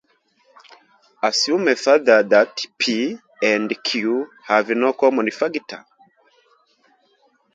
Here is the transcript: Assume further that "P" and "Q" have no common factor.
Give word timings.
Assume 1.21 1.75
further 1.75 2.23
that 2.23 2.65
"P" 2.79 3.19
and 3.43 3.77
"Q" 3.83 4.31
have 4.47 4.69
no 4.69 4.93
common 4.93 5.29
factor. 5.29 5.85